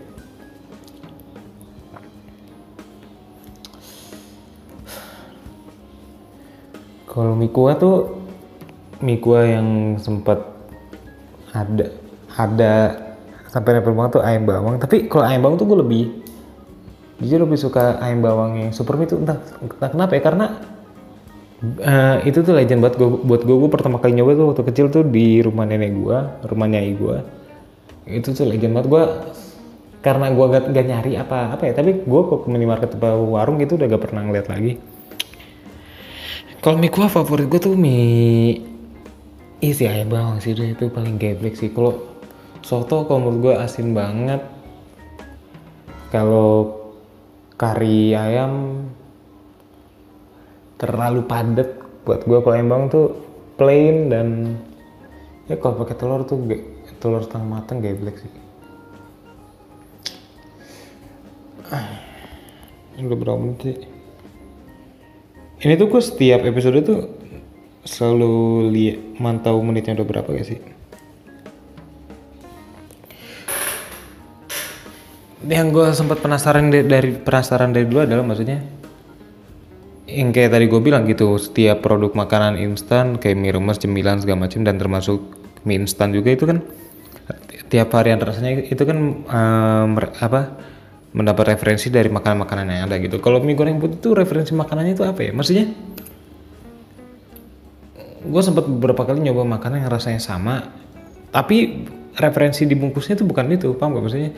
Kalau 7.09 7.33
mie 7.33 7.49
kuah 7.49 7.81
tuh 7.81 8.21
mie 9.01 9.17
kuah 9.17 9.49
yang 9.49 9.97
sempat 9.97 10.45
ada 11.57 11.89
ada 12.37 12.75
sampai 13.49 13.81
level 13.81 13.97
banget 13.97 14.21
tuh 14.21 14.25
ayam 14.25 14.45
bawang 14.45 14.77
tapi 14.77 15.09
kalau 15.09 15.25
ayam 15.25 15.41
bawang 15.41 15.57
tuh 15.57 15.65
gue 15.65 15.79
lebih 15.81 16.05
jujur 17.25 17.49
lebih 17.49 17.57
suka 17.57 17.97
ayam 18.05 18.21
bawang 18.21 18.61
yang 18.61 18.71
super 18.77 19.01
itu 19.01 19.17
entah, 19.17 19.41
entah 19.65 19.89
kenapa 19.89 20.13
ya 20.13 20.23
karena 20.25 20.47
uh, 21.83 22.17
itu 22.27 22.39
tuh 22.43 22.55
legend 22.55 22.81
banget 22.83 22.97
gua, 23.01 23.09
buat 23.21 23.43
gue 23.43 23.57
gue 23.57 23.71
pertama 23.71 23.97
kali 24.03 24.19
nyoba 24.19 24.33
tuh 24.37 24.47
waktu 24.53 24.63
kecil 24.73 24.87
tuh 24.93 25.03
di 25.07 25.41
rumah 25.41 25.65
nenek 25.65 25.93
gue 25.93 26.19
rumah 26.47 26.67
nyai 26.67 26.93
gue 26.95 27.17
itu 28.07 28.31
tuh 28.31 28.47
legend 28.47 28.73
banget. 28.73 28.89
Gue 28.89 29.05
karena 30.01 30.31
gue 30.31 30.47
gak, 30.47 30.65
gak 30.71 30.87
nyari 30.87 31.13
apa 31.19 31.59
apa 31.59 31.63
ya 31.67 31.75
tapi 31.75 32.07
gue 32.07 32.21
kok 32.31 32.47
ke 32.47 32.49
minimarket 32.49 32.95
warung 33.03 33.59
gitu 33.59 33.75
udah 33.75 33.87
gak 33.91 34.03
pernah 34.07 34.23
ngeliat 34.23 34.47
lagi. 34.47 34.79
Kalau 36.63 36.79
mie 36.79 36.91
kuah 36.91 37.11
favorit 37.11 37.47
gue 37.51 37.61
tuh 37.63 37.75
mie 37.75 38.63
isi 39.59 39.87
ayam 39.87 40.11
bawang 40.15 40.39
sih 40.39 40.55
itu 40.55 40.87
paling 40.91 41.19
geblek 41.19 41.59
sih. 41.59 41.75
Kalau 41.75 42.07
soto 42.63 43.07
kalau 43.07 43.27
menurut 43.27 43.39
gue 43.51 43.55
asin 43.59 43.95
banget. 43.95 44.43
Kalau 46.15 46.87
kari 47.59 48.15
ayam 48.15 48.85
terlalu 50.77 51.25
padat. 51.25 51.69
Buat 52.07 52.23
gue 52.23 52.39
kalau 52.39 52.57
emang 52.57 52.87
tuh 52.87 53.19
plain 53.59 54.13
dan 54.13 54.55
ya 55.51 55.59
kalau 55.59 55.83
pakai 55.83 55.97
telur 55.99 56.23
tuh 56.23 56.39
gak, 56.47 56.63
telur 57.03 57.25
setengah 57.25 57.47
matang 57.59 57.83
black 57.83 58.23
sih. 58.23 58.33
Ini 62.97 63.11
udah 63.11 63.19
berapa 63.19 63.37
menit 63.37 63.59
sih. 63.61 63.77
Ini 65.67 65.73
tuh 65.75 65.89
gue 65.91 66.03
setiap 66.05 66.47
episode 66.47 66.79
tuh 66.87 67.01
selalu 67.83 68.71
lihat 68.71 68.99
mantau 69.19 69.59
menitnya 69.61 69.99
udah 69.99 70.07
berapa 70.07 70.29
gak 70.31 70.47
sih? 70.47 70.61
Yang 75.47 75.69
gue 75.75 75.87
sempat 75.95 76.19
penasaran 76.23 76.71
dari 76.71 77.19
penasaran 77.19 77.71
dari 77.75 77.87
dulu 77.87 78.03
adalah 78.03 78.23
maksudnya 78.27 78.63
yang 80.17 80.33
kayak 80.33 80.57
tadi 80.57 80.65
gue 80.65 80.81
bilang 80.81 81.05
gitu 81.05 81.37
setiap 81.37 81.85
produk 81.85 82.17
makanan 82.17 82.57
instan 82.57 83.21
kayak 83.21 83.37
mie 83.37 83.53
remes 83.53 83.77
cemilan 83.77 84.17
segala 84.25 84.49
macam 84.49 84.65
dan 84.65 84.81
termasuk 84.81 85.21
mie 85.69 85.77
instan 85.77 86.17
juga 86.17 86.33
itu 86.33 86.49
kan 86.49 86.65
tiap 87.69 87.93
varian 87.93 88.17
rasanya 88.17 88.65
itu 88.65 88.81
kan 88.89 88.99
um, 89.29 89.91
apa 90.01 90.57
mendapat 91.13 91.57
referensi 91.57 91.93
dari 91.93 92.09
makanan-makanan 92.13 92.65
yang 92.69 92.83
ada 92.89 92.97
gitu. 93.01 93.21
Kalau 93.21 93.45
mie 93.45 93.57
goreng 93.57 93.77
putih 93.77 94.01
itu 94.01 94.11
referensi 94.17 94.53
makanannya 94.57 94.93
itu 94.97 95.05
apa 95.05 95.21
ya? 95.21 95.33
Maksudnya 95.37 95.67
gue 98.27 98.43
sempat 98.43 98.65
beberapa 98.65 99.05
kali 99.05 99.21
nyoba 99.21 99.45
makanan 99.45 99.85
yang 99.85 99.93
rasanya 99.93 100.19
sama 100.19 100.73
tapi 101.31 101.87
referensi 102.17 102.65
dibungkusnya 102.65 103.21
itu 103.21 103.25
bukan 103.29 103.53
itu 103.53 103.77
paham 103.77 104.01
gak? 104.01 104.05
Maksudnya 104.09 104.31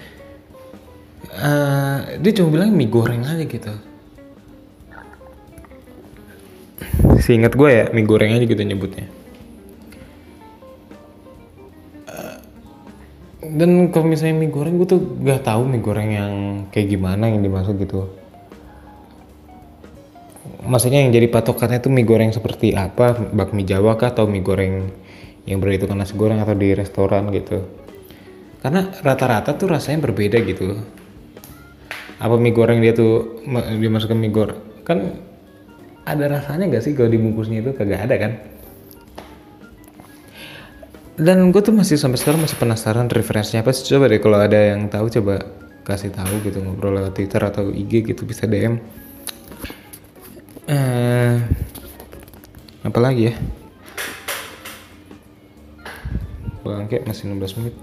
uh, 1.38 1.98
dia 2.18 2.32
cuma 2.34 2.48
bilang 2.50 2.74
mie 2.74 2.90
goreng 2.90 3.22
aja 3.22 3.46
gitu 3.46 3.87
seingat 7.22 7.54
gue 7.54 7.70
ya 7.70 7.84
mie 7.94 8.06
goreng 8.06 8.34
aja 8.34 8.44
gitu 8.44 8.62
nyebutnya 8.62 9.06
dan 13.48 13.88
kalau 13.88 14.06
misalnya 14.06 14.36
mie 14.36 14.52
goreng 14.52 14.76
gue 14.76 14.88
tuh 14.88 15.00
gak 15.24 15.48
tahu 15.48 15.64
mie 15.64 15.80
goreng 15.80 16.10
yang 16.12 16.32
kayak 16.68 16.92
gimana 16.92 17.32
yang 17.32 17.40
dimaksud 17.40 17.80
gitu. 17.80 18.12
Maksudnya 20.68 21.00
yang 21.00 21.16
jadi 21.16 21.32
patokannya 21.32 21.80
tuh 21.80 21.88
mie 21.88 22.04
goreng 22.04 22.28
seperti 22.28 22.76
apa? 22.76 23.16
Bakmi 23.16 23.64
jawa 23.64 23.96
kah 23.96 24.12
atau 24.12 24.28
mie 24.28 24.44
goreng 24.44 24.92
yang 25.48 25.64
berhitungan 25.64 25.96
nasi 25.96 26.12
goreng 26.12 26.44
atau 26.44 26.52
di 26.52 26.76
restoran 26.76 27.32
gitu? 27.32 27.64
Karena 28.60 28.92
rata-rata 29.00 29.56
tuh 29.56 29.72
rasanya 29.72 30.04
berbeda 30.04 30.44
gitu. 30.44 30.76
Apa 32.20 32.36
mie 32.36 32.52
goreng 32.52 32.84
dia 32.84 32.92
tuh 32.92 33.40
dimasukkan 33.80 34.18
mie 34.18 34.34
goreng 34.34 34.60
kan 34.84 35.20
ada 36.16 36.24
rasanya 36.40 36.70
gak 36.72 36.84
sih 36.84 36.92
kalau 36.96 37.10
dibungkusnya 37.12 37.60
itu? 37.60 37.70
Kagak 37.76 38.08
ada 38.08 38.16
kan? 38.16 38.32
Dan 41.18 41.50
gue 41.50 41.58
tuh 41.58 41.74
masih 41.74 41.98
sampai 41.98 42.14
sekarang 42.22 42.46
masih 42.46 42.54
penasaran 42.56 43.10
referensinya 43.10 43.66
apa 43.66 43.74
sih. 43.74 43.90
Coba 43.90 44.06
deh 44.06 44.22
kalau 44.22 44.38
ada 44.38 44.54
yang 44.54 44.86
tahu 44.86 45.10
coba 45.10 45.42
kasih 45.82 46.12
tahu 46.12 46.44
gitu 46.44 46.60
ngobrol 46.60 46.94
lewat 47.00 47.16
Twitter 47.16 47.40
atau 47.40 47.72
IG 47.72 48.12
gitu 48.12 48.28
bisa 48.28 48.44
DM 48.44 48.76
eh 50.68 51.40
apa 52.84 52.98
lagi 53.00 53.32
ya? 53.32 53.34
Bangke 56.60 57.00
masih 57.08 57.32
16 57.32 57.56
menit 57.64 57.74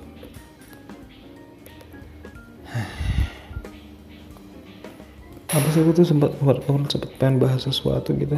apa 5.56 5.68
sih 5.72 5.80
gue 5.88 5.96
tuh 5.96 6.04
sempat 6.04 6.36
sempat 6.36 7.12
pengen 7.16 7.40
bahas 7.40 7.64
sesuatu 7.64 8.12
gitu. 8.12 8.36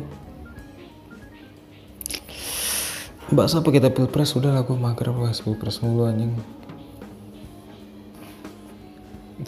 Bahas 3.34 3.58
apa 3.58 3.74
kita 3.74 3.90
pilpres? 3.90 4.38
Udah 4.38 4.54
lah 4.54 4.62
gue 4.62 4.78
mager 4.78 5.10
bahas 5.10 5.42
pilpres 5.42 5.82
mulu 5.82 6.06
anjing. 6.06 6.38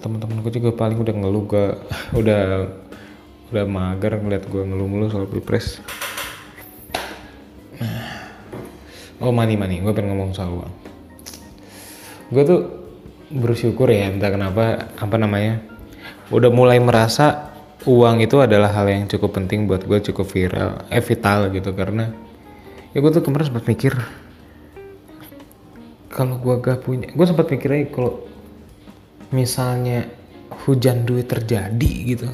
Teman-teman 0.01 0.41
gue 0.41 0.53
juga 0.57 0.73
paling 0.73 0.97
udah 0.97 1.13
ngeluh 1.13 1.43
gak 1.45 1.73
udah 2.19 2.41
udah 3.53 3.65
mager 3.69 4.17
ngeliat 4.17 4.49
gue 4.49 4.61
ngeluh 4.65 4.89
mulu 4.89 5.05
soal 5.13 5.29
pilpres. 5.29 5.77
Oh 9.21 9.29
money 9.29 9.53
money. 9.53 9.77
Gue 9.85 9.93
pengen 9.93 10.17
ngomong 10.17 10.33
soal 10.33 10.57
uang. 10.57 10.73
Gue 12.33 12.43
tuh 12.49 12.61
bersyukur 13.29 13.93
ya 13.93 14.09
entah 14.09 14.33
kenapa 14.33 14.89
apa 14.97 15.15
namanya 15.21 15.61
udah 16.33 16.49
mulai 16.49 16.81
merasa 16.81 17.48
uang 17.87 18.23
itu 18.23 18.35
adalah 18.43 18.71
hal 18.75 18.87
yang 18.91 19.07
cukup 19.07 19.39
penting 19.39 19.69
buat 19.69 19.87
gue 19.87 19.99
cukup 20.11 20.27
viral 20.27 20.83
eh 20.91 21.03
vital 21.03 21.47
gitu 21.53 21.71
karena 21.71 22.11
ya 22.91 22.99
gue 22.99 23.11
tuh 23.13 23.23
kemarin 23.23 23.47
sempat 23.47 23.65
mikir 23.69 23.93
kalau 26.11 26.35
gue 26.41 26.55
gak 26.59 26.83
punya 26.83 27.07
gue 27.13 27.25
sempat 27.27 27.47
mikir 27.47 27.69
aja 27.71 27.87
kalau 27.93 28.27
misalnya 29.29 30.09
hujan 30.65 31.05
duit 31.05 31.29
terjadi 31.29 31.91
gitu. 32.05 32.27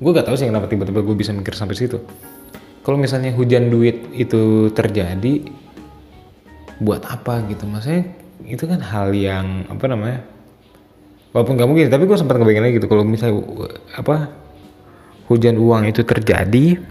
Gue 0.00 0.10
gak 0.16 0.28
tahu 0.28 0.36
sih 0.36 0.48
kenapa 0.48 0.68
tiba-tiba 0.68 1.00
gue 1.04 1.16
bisa 1.16 1.32
mikir 1.32 1.52
sampai 1.56 1.76
situ. 1.76 2.00
Kalau 2.80 2.96
misalnya 2.96 3.36
hujan 3.36 3.68
duit 3.68 4.08
itu 4.16 4.72
terjadi 4.72 5.44
buat 6.80 7.04
apa 7.04 7.44
gitu? 7.52 7.68
Maksudnya 7.68 8.08
itu 8.48 8.64
kan 8.64 8.80
hal 8.80 9.12
yang 9.12 9.68
apa 9.68 9.84
namanya 9.84 10.24
walaupun 11.30 11.54
gak 11.58 11.68
mungkin 11.68 11.86
tapi 11.90 12.06
gue 12.06 12.18
sempat 12.18 12.38
ngebayangin 12.38 12.78
gitu 12.78 12.86
kalau 12.90 13.06
misalnya 13.06 13.42
apa 13.94 14.34
hujan 15.30 15.62
uang 15.62 15.86
itu 15.86 16.02
terjadi 16.02 16.82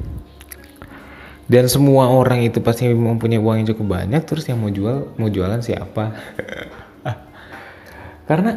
dan 1.49 1.65
semua 1.65 2.13
orang 2.13 2.45
itu 2.45 2.61
pasti 2.61 2.85
mempunyai 2.93 3.41
uang 3.41 3.65
yang 3.65 3.67
cukup 3.73 3.99
banyak 3.99 4.21
terus 4.21 4.45
yang 4.45 4.61
mau 4.61 4.69
jual 4.69 5.17
mau 5.17 5.33
jualan 5.33 5.57
siapa? 5.65 6.13
Karena 8.29 8.53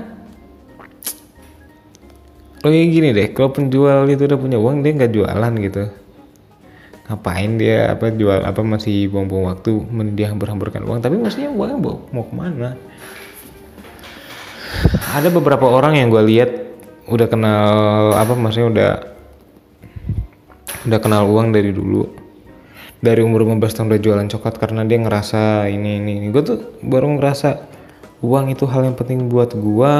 lo 2.62 2.68
yang 2.68 2.92
gini 2.92 3.16
deh 3.16 3.32
kalau 3.32 3.50
penjual 3.50 4.04
itu 4.06 4.28
udah 4.28 4.38
punya 4.38 4.60
uang 4.60 4.84
dia 4.84 4.92
nggak 4.92 5.12
jualan 5.18 5.52
gitu. 5.64 5.82
Ngapain 7.08 7.50
dia 7.56 7.96
apa 7.96 8.12
jual 8.12 8.44
apa 8.44 8.60
masih 8.60 9.08
buang-buang 9.08 9.56
waktu 9.56 9.72
dia 10.12 10.28
hambur-hamburkan 10.28 10.84
uang 10.84 11.00
tapi 11.00 11.16
maksudnya 11.16 11.48
uangnya 11.48 11.80
mau, 11.80 11.96
mau 12.12 12.24
ke 12.28 12.34
mana 12.36 12.76
ada 15.12 15.28
beberapa 15.28 15.68
orang 15.68 16.00
yang 16.00 16.08
gue 16.08 16.22
lihat 16.24 16.50
udah 17.10 17.26
kenal 17.28 17.72
apa 18.16 18.32
maksudnya 18.38 18.68
udah 18.72 18.92
udah 20.88 20.98
kenal 21.02 21.28
uang 21.28 21.52
dari 21.54 21.70
dulu 21.70 22.08
dari 23.02 23.20
umur 23.20 23.42
15 23.42 23.58
tahun 23.74 23.86
udah 23.90 24.02
jualan 24.02 24.28
coklat 24.30 24.54
karena 24.62 24.86
dia 24.86 24.98
ngerasa 25.02 25.66
ini 25.66 25.98
ini, 25.98 26.12
ini. 26.22 26.26
gue 26.30 26.42
tuh 26.42 26.58
baru 26.86 27.18
ngerasa 27.18 27.66
uang 28.22 28.54
itu 28.54 28.64
hal 28.70 28.86
yang 28.86 28.94
penting 28.94 29.26
buat 29.26 29.50
gue 29.58 29.94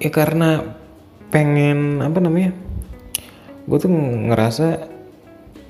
ya 0.00 0.10
karena 0.10 0.76
pengen 1.28 2.00
apa 2.00 2.18
namanya 2.18 2.56
gue 3.68 3.78
tuh 3.78 3.92
ngerasa 3.92 4.88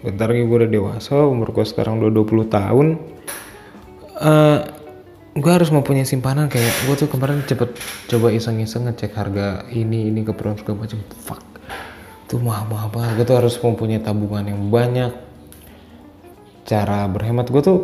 bentar 0.07 0.33
lagi 0.33 0.47
gue 0.47 0.57
udah 0.65 0.71
dewasa 0.71 1.15
umur 1.27 1.53
gue 1.53 1.67
sekarang 1.67 2.01
udah 2.01 2.11
20 2.15 2.49
tahun 2.49 2.87
uh, 4.17 4.80
gue 5.31 5.53
harus 5.53 5.71
mempunyai 5.71 6.03
simpanan 6.03 6.51
kayak 6.51 6.91
gue 6.91 6.95
tuh 6.99 7.07
kemarin 7.07 7.47
cepet 7.47 7.71
coba 8.11 8.35
iseng-iseng 8.35 8.91
ngecek 8.91 9.15
harga 9.15 9.63
ini 9.71 10.11
ini 10.11 10.27
ke 10.27 10.35
segala 10.35 10.87
macam 10.87 10.99
fuck. 11.23 11.43
Itu 12.27 12.43
mahal-mahal 12.43 12.89
banget. 12.91 13.11
Gue 13.23 13.27
tuh 13.27 13.37
harus 13.39 13.55
mempunyai 13.63 14.03
tabungan 14.03 14.51
yang 14.51 14.63
banyak. 14.71 15.13
Cara 16.67 17.07
berhemat 17.07 17.47
gue 17.47 17.63
tuh 17.63 17.79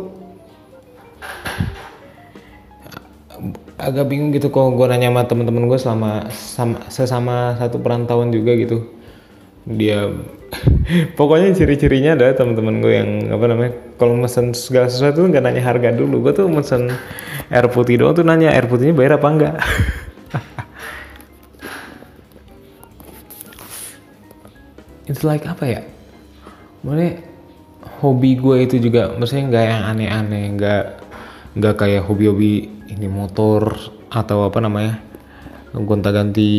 agak 3.77 4.09
bingung 4.09 4.33
gitu 4.33 4.49
kalau 4.49 4.73
gue 4.73 4.85
nanya 4.89 5.13
sama 5.13 5.21
temen-temen 5.29 5.69
gue 5.69 5.79
selama 5.79 6.11
sama, 6.33 6.77
sesama 6.89 7.35
satu 7.61 7.77
perantauan 7.77 8.33
juga 8.33 8.57
gitu 8.57 8.96
dia 9.67 10.07
pokoknya 11.19 11.51
ciri-cirinya 11.51 12.15
ada 12.15 12.31
temen-temen 12.31 12.79
gue 12.79 12.93
yang 12.95 13.35
apa 13.35 13.51
namanya 13.51 13.75
kalau 13.99 14.15
mesen 14.15 14.55
segala 14.55 14.87
sesuatu 14.87 15.27
nggak 15.27 15.43
nanya 15.43 15.59
harga 15.59 15.91
dulu. 15.91 16.23
Gue 16.23 16.33
tuh 16.33 16.47
mesen 16.47 16.87
air 17.51 17.67
putih 17.67 17.99
doang 17.99 18.15
tuh 18.15 18.23
nanya 18.23 18.55
air 18.55 18.63
putihnya 18.63 18.95
bayar 18.95 19.19
apa 19.19 19.27
enggak? 19.27 19.59
It's 25.11 25.27
like 25.27 25.43
apa 25.43 25.67
ya? 25.67 25.83
Maksudnya 26.83 27.27
hobi 27.99 28.37
gue 28.37 28.57
itu 28.63 28.77
juga 28.77 29.17
maksudnya 29.17 29.49
nggak 29.49 29.65
yang 29.65 29.83
aneh-aneh 29.89 30.43
nggak 30.53 30.83
nggak 31.57 31.75
kayak 31.81 32.05
hobi-hobi 32.05 32.69
ini 32.93 33.07
motor 33.09 33.73
atau 34.13 34.45
apa 34.45 34.61
namanya 34.61 35.01
gonta-ganti 35.75 36.49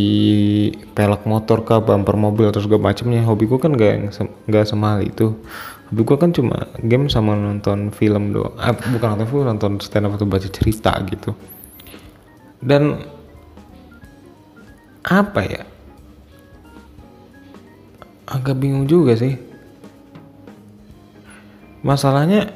pelek 0.92 1.24
motor 1.24 1.64
ke 1.64 1.80
bumper 1.80 2.16
mobil 2.18 2.52
terus 2.52 2.68
gue 2.68 2.76
macemnya 2.76 3.24
hobi 3.24 3.48
gue 3.48 3.56
kan 3.56 3.72
gak 3.72 4.12
nggak 4.46 4.64
se 4.64 4.70
semahal 4.74 5.00
itu. 5.00 5.32
Hobi 5.88 6.02
gue 6.04 6.16
kan 6.20 6.30
cuma 6.36 6.68
game 6.84 7.08
sama 7.08 7.32
nonton 7.32 7.88
film 7.94 8.36
doang. 8.36 8.52
Eh, 8.60 8.74
bukan 8.92 9.16
nonton 9.16 9.28
film 9.28 9.44
nonton 9.48 9.72
stand 9.80 10.04
up 10.04 10.20
atau 10.20 10.28
baca 10.28 10.48
cerita 10.48 10.92
gitu. 11.08 11.32
Dan 12.60 13.00
apa 15.08 15.40
ya? 15.40 15.62
Agak 18.28 18.60
bingung 18.60 18.84
juga 18.84 19.16
sih. 19.16 19.40
Masalahnya 21.80 22.52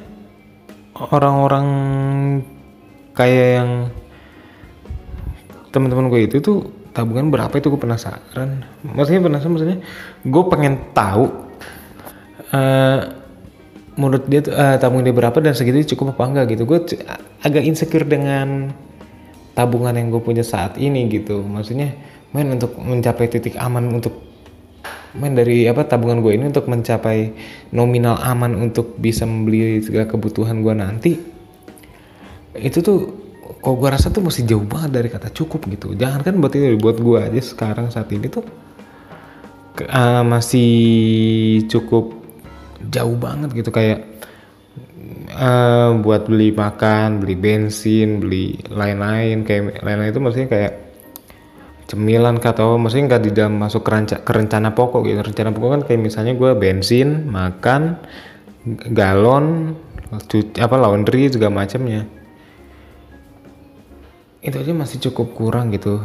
orang-orang 0.93 1.67
kayak 3.17 3.49
yang 3.57 3.71
teman-teman 5.73 6.05
gue 6.13 6.29
itu 6.29 6.37
tuh 6.37 6.69
tabungan 6.93 7.33
berapa 7.33 7.51
itu 7.57 7.73
gue 7.73 7.81
penasaran. 7.81 8.61
Maksudnya 8.85 9.25
penasaran 9.25 9.51
maksudnya 9.57 9.77
gue 10.21 10.43
pengen 10.53 10.73
tahu 10.93 11.33
uh, 12.53 12.99
menurut 13.97 14.23
dia 14.29 14.45
tuh 14.45 14.53
uh, 14.53 14.77
tabungan 14.77 15.09
dia 15.09 15.15
berapa 15.17 15.33
dan 15.41 15.57
segitu 15.57 15.97
cukup 15.97 16.13
apa 16.13 16.23
enggak 16.29 16.45
gitu. 16.53 16.69
Gue 16.69 16.85
agak 17.41 17.65
insecure 17.65 18.05
dengan 18.05 18.69
tabungan 19.57 19.97
yang 19.97 20.13
gue 20.13 20.21
punya 20.21 20.45
saat 20.45 20.77
ini 20.77 21.09
gitu. 21.09 21.41
Maksudnya 21.41 21.97
main 22.29 22.53
untuk 22.53 22.77
mencapai 22.77 23.25
titik 23.25 23.57
aman 23.57 23.89
untuk 23.89 24.13
main 25.17 25.33
dari 25.33 25.65
apa 25.69 25.85
tabungan 25.85 26.21
gue 26.21 26.37
ini 26.37 26.49
untuk 26.49 26.69
mencapai 26.69 27.33
nominal 27.73 28.17
aman 28.21 28.57
untuk 28.57 28.97
bisa 28.97 29.25
membeli 29.29 29.81
segala 29.81 30.09
kebutuhan 30.09 30.65
gue 30.65 30.73
nanti 30.73 31.11
itu 32.57 32.81
tuh 32.81 33.22
kok 33.63 33.75
gue 33.79 33.89
rasa 33.89 34.11
tuh 34.11 34.19
masih 34.19 34.43
jauh 34.43 34.67
banget 34.67 34.91
dari 34.99 35.07
kata 35.07 35.31
cukup 35.31 35.71
gitu. 35.71 35.95
Jangan 35.95 36.19
kan 36.19 36.35
buat 36.35 36.51
itu 36.51 36.75
buat 36.75 36.99
gue 36.99 37.19
aja 37.23 37.39
sekarang 37.39 37.87
saat 37.95 38.11
ini 38.11 38.27
tuh 38.27 38.43
uh, 39.87 40.23
masih 40.27 40.71
cukup 41.71 42.11
jauh 42.91 43.15
banget 43.15 43.55
gitu. 43.55 43.71
Kayak 43.71 44.03
uh, 45.31 45.95
buat 46.03 46.27
beli 46.27 46.51
makan, 46.51 47.23
beli 47.23 47.39
bensin, 47.39 48.19
beli 48.19 48.59
lain-lain. 48.67 49.47
Kayak 49.47 49.79
lain-lain 49.79 50.11
itu 50.11 50.19
maksudnya 50.19 50.49
kayak 50.51 50.73
cemilan 51.87 52.43
atau 52.43 52.75
maksudnya 52.75 53.15
nggak 53.15 53.23
di 53.23 53.31
dalam 53.31 53.55
masuk 53.63 53.87
keranca, 53.87 54.19
ke 54.19 54.31
rencana 54.35 54.75
pokok 54.75 55.07
gitu. 55.07 55.23
Rencana 55.23 55.55
pokok 55.55 55.69
kan 55.79 55.81
kayak 55.87 56.01
misalnya 56.03 56.35
gue 56.35 56.51
bensin 56.51 57.31
makan 57.31 57.95
galon 58.91 59.79
cuci, 60.11 60.59
apa 60.59 60.75
laundry 60.75 61.31
juga 61.31 61.47
macamnya 61.47 62.22
itu 64.43 64.55
aja 64.59 64.75
masih 64.75 64.99
cukup 65.09 65.31
kurang 65.39 65.71
gitu. 65.71 66.03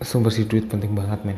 Sumber 0.00 0.32
si 0.32 0.48
duit 0.48 0.64
penting 0.64 0.96
banget 0.96 1.20
men. 1.20 1.36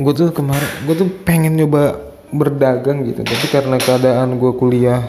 Gue 0.00 0.12
tuh 0.16 0.32
kemarin 0.32 0.68
gue 0.88 0.94
tuh 0.96 1.08
pengen 1.28 1.60
nyoba 1.60 2.00
berdagang 2.32 3.04
gitu 3.06 3.22
tapi 3.22 3.46
karena 3.52 3.76
keadaan 3.78 4.40
gue 4.40 4.52
kuliah 4.56 5.04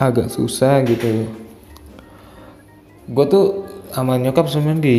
agak 0.00 0.32
susah 0.32 0.80
gitu. 0.88 1.28
Gue 3.12 3.26
tuh 3.28 3.68
sama 3.92 4.16
nyokap 4.16 4.48
sebenarnya 4.48 4.82
di 4.82 4.98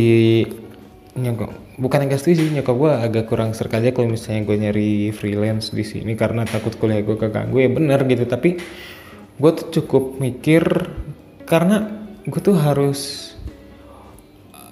nyokap 1.17 1.49
bukan 1.77 2.06
yang 2.06 2.17
setuju 2.17 2.45
sih 2.45 2.53
nyokap 2.53 2.75
gue 2.77 2.91
agak 2.93 3.25
kurang 3.30 3.53
serk 3.53 3.77
aja 3.77 3.93
kalau 3.93 4.10
misalnya 4.10 4.45
gue 4.45 4.58
nyari 4.58 4.91
freelance 5.13 5.73
di 5.73 5.86
sini 5.86 6.13
karena 6.17 6.45
takut 6.45 6.73
kuliah 6.77 7.01
gue 7.01 7.17
keganggu. 7.17 7.58
Ya 7.58 7.69
bener 7.69 8.06
gitu 8.06 8.25
tapi 8.25 8.58
gue 9.38 9.51
tuh 9.53 9.67
cukup 9.82 10.17
mikir 10.17 10.65
karena 11.45 12.06
gue 12.25 12.41
tuh 12.41 12.58
harus 12.58 13.34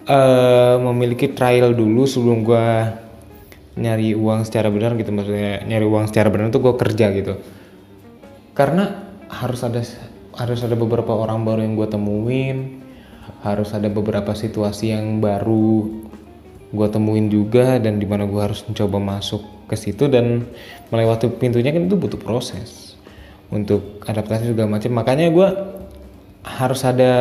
uh, 0.10 0.81
memiliki 0.81 1.34
trial 1.34 1.77
dulu 1.77 2.10
sebelum 2.10 2.41
gue 2.41 2.67
nyari 3.77 4.17
uang 4.17 4.45
secara 4.45 4.73
benar 4.73 4.97
gitu. 4.97 5.13
Maksudnya 5.13 5.65
nyari 5.65 5.86
uang 5.86 6.05
secara 6.10 6.34
benar 6.34 6.49
tuh 6.49 6.62
gue 6.62 6.73
kerja 6.73 7.13
gitu. 7.13 7.34
Karena 8.58 9.13
harus 9.29 9.62
ada 9.62 9.81
harus 10.36 10.60
ada 10.62 10.75
beberapa 10.77 11.13
orang 11.13 11.45
baru 11.47 11.63
yang 11.63 11.77
gue 11.79 11.88
temuin 11.89 12.86
harus 13.41 13.73
ada 13.73 13.89
beberapa 13.89 14.34
situasi 14.34 14.93
yang 14.93 15.21
baru 15.21 16.05
gue 16.73 16.88
temuin 16.89 17.30
juga 17.30 17.78
dan 17.78 18.01
di 18.01 18.08
mana 18.10 18.25
gue 18.25 18.41
harus 18.41 18.65
mencoba 18.65 18.97
masuk 18.97 19.41
ke 19.69 19.75
situ 19.78 20.06
dan 20.10 20.45
melewati 20.89 21.30
pintunya 21.30 21.73
kan 21.73 21.86
itu 21.86 21.97
butuh 21.97 22.17
proses 22.21 22.97
untuk 23.49 24.01
adaptasi 24.06 24.54
juga 24.54 24.65
macam. 24.65 24.91
Makanya 24.97 25.30
gue 25.30 25.47
harus 26.45 26.82
ada 26.86 27.13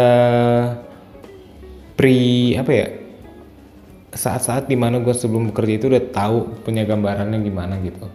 pre 1.97 2.53
apa 2.61 2.73
ya 2.73 2.89
saat-saat 4.15 4.71
di 4.71 4.77
mana 4.79 5.03
gue 5.03 5.15
sebelum 5.15 5.51
bekerja 5.51 5.75
itu 5.81 5.87
udah 5.91 6.05
tahu 6.13 6.63
punya 6.63 6.87
gambarannya 6.87 7.41
gimana 7.43 7.81
gitu. 7.83 8.07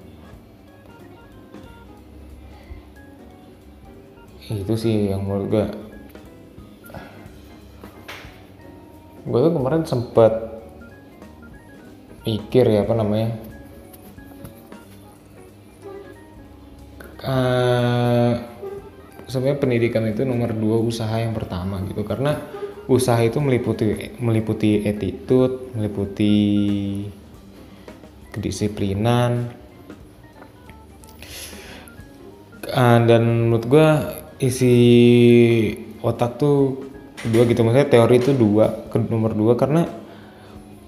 Itu 4.49 4.73
sih 4.73 5.13
yang 5.13 5.25
menurut 5.27 5.47
gue 5.49 5.65
gue 9.29 9.39
tuh 9.45 9.53
kemarin 9.53 9.83
sempet 9.85 10.58
pikir 12.29 12.69
ya 12.69 12.85
apa 12.85 12.93
namanya? 12.93 13.33
Uh, 17.25 18.37
sebenarnya 19.25 19.57
pendidikan 19.57 20.05
itu 20.05 20.21
nomor 20.29 20.53
dua 20.53 20.77
usaha 20.77 21.17
yang 21.17 21.33
pertama 21.33 21.81
gitu. 21.89 22.05
Karena 22.05 22.37
usaha 22.85 23.17
itu 23.25 23.41
meliputi 23.41 24.13
meliputi 24.21 24.85
attitude, 24.85 25.73
meliputi 25.73 26.37
kedisiplinan. 28.29 29.49
Uh, 32.69 32.99
dan 33.09 33.49
menurut 33.49 33.65
gue 33.65 33.87
isi 34.45 34.77
otak 36.05 36.37
tuh 36.37 36.85
dua 37.25 37.49
gitu. 37.49 37.65
Maksudnya 37.65 37.89
teori 37.89 38.21
itu 38.21 38.37
dua 38.37 38.85
ke 38.93 39.01
nomor 39.01 39.33
dua. 39.33 39.57
Karena 39.57 39.89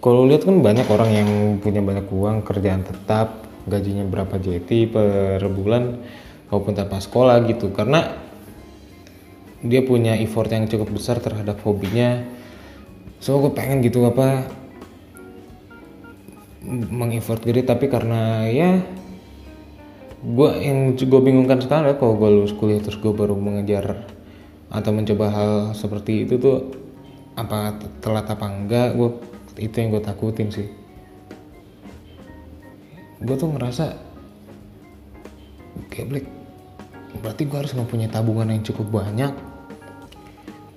kalau 0.02 0.26
lihat 0.26 0.50
kan 0.50 0.66
banyak 0.66 0.90
orang 0.90 1.10
yang 1.14 1.30
punya 1.62 1.80
banyak 1.86 2.10
uang 2.10 2.42
kerjaan 2.42 2.82
tetap 2.82 3.46
gajinya 3.70 4.02
berapa 4.10 4.42
JT 4.42 4.90
per 4.90 5.46
bulan 5.54 6.02
maupun 6.50 6.74
tanpa 6.74 6.98
sekolah 6.98 7.46
gitu. 7.46 7.70
Karena 7.70 8.10
dia 9.62 9.86
punya 9.86 10.18
effort 10.18 10.50
yang 10.50 10.66
cukup 10.66 10.90
besar 10.90 11.22
terhadap 11.22 11.62
hobinya. 11.62 12.26
So 13.22 13.38
gue 13.38 13.54
pengen 13.54 13.86
gitu 13.86 14.02
apa 14.10 14.50
mengeffort 16.66 17.42
diri 17.46 17.62
tapi 17.62 17.86
karena 17.86 18.50
ya 18.50 18.82
gue 20.22 20.50
yang 20.62 20.94
gue 20.94 21.22
bingungkan 21.22 21.58
sekarang 21.62 21.94
ya 21.94 21.96
kalau 21.98 22.18
gue 22.18 22.30
lulus 22.30 22.54
kuliah 22.54 22.78
terus 22.78 23.02
gue 23.02 23.10
baru 23.10 23.34
mengejar 23.34 24.06
atau 24.70 24.92
mencoba 24.94 25.26
hal 25.34 25.54
seperti 25.74 26.30
itu 26.30 26.38
tuh 26.38 26.58
apa 27.34 27.82
telat 28.02 28.30
apa 28.30 28.46
enggak 28.46 28.94
gue 28.94 29.10
itu 29.60 29.76
yang 29.76 29.92
gue 29.92 30.04
takutin 30.04 30.48
sih. 30.54 30.68
Gue 33.22 33.36
tuh 33.38 33.52
ngerasa 33.52 33.98
kayak 35.92 36.26
berarti 37.22 37.44
gue 37.44 37.58
harus 37.58 37.74
mempunyai 37.76 38.08
tabungan 38.08 38.48
yang 38.48 38.64
cukup 38.64 39.04
banyak. 39.04 39.34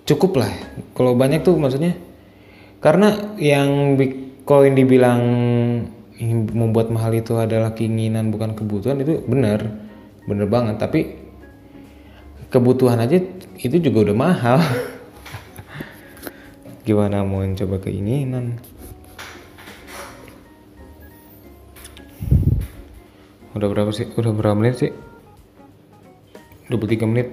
Cukup 0.05 0.43
lah. 0.43 0.53
Kalau 0.93 1.17
banyak 1.17 1.41
tuh 1.47 1.57
maksudnya 1.57 1.97
karena 2.83 3.37
yang 3.41 3.97
Bitcoin 3.97 4.77
dibilang 4.77 5.23
membuat 6.53 6.93
mahal 6.93 7.17
itu 7.17 7.35
adalah 7.41 7.73
keinginan 7.73 8.29
bukan 8.29 8.53
kebutuhan 8.53 9.01
itu 9.01 9.25
benar. 9.25 9.65
Benar 10.29 10.47
banget. 10.51 10.77
Tapi 10.77 11.01
kebutuhan 12.53 13.01
aja 13.01 13.19
itu 13.59 13.77
juga 13.83 14.11
udah 14.11 14.17
mahal 14.17 14.59
gimana 16.85 17.25
mau 17.25 17.41
coba 17.41 17.81
keinginan? 17.81 18.61
Udah 23.57 23.69
berapa 23.73 23.91
sih? 23.91 24.05
Udah 24.15 24.37
berapa 24.37 24.53
menit 24.53 24.85
sih? 24.85 24.93
23 26.69 27.09
menit. 27.09 27.29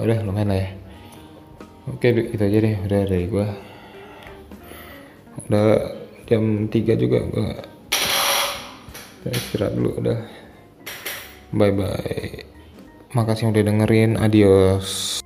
Udah 0.00 0.24
lumayan 0.24 0.48
lah 0.52 0.58
ya. 0.64 0.68
Oke 1.92 2.10
itu 2.12 2.40
aja 2.40 2.58
deh. 2.58 2.76
Udah 2.88 3.00
dari 3.04 3.28
gua. 3.28 3.46
Udah 5.46 5.64
jam 6.24 6.72
3 6.72 6.96
juga 6.96 7.18
gua. 7.28 7.52
Istirahat 9.28 9.76
dulu 9.76 9.90
udah. 10.00 10.18
Bye 11.52 11.72
bye 11.74 12.56
makasih 13.16 13.48
udah 13.48 13.64
dengerin. 13.64 14.20
Adios 14.20 15.24